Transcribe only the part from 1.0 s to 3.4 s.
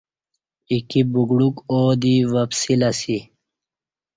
بگڈوک ا ودی وپسیلہ اسی